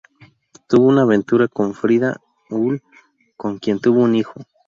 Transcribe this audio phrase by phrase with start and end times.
[0.67, 2.19] Tuvo una aventura con Frida
[2.49, 2.81] Uhl,
[3.37, 4.41] con quien tuvo un hijo.